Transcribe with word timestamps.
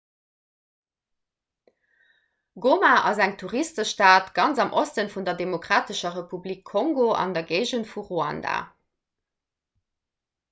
goma 2.65 2.93
ass 3.09 3.21
eng 3.25 3.35
touristestad 3.41 4.31
ganz 4.39 4.61
am 4.65 4.73
oste 4.83 5.05
vun 5.13 5.27
der 5.29 5.37
demokratescher 5.41 6.17
republik 6.19 6.63
kongo 6.73 7.07
an 7.25 7.35
der 7.37 7.45
géigend 7.51 7.89
vu 7.91 8.05
ruanda 8.09 8.55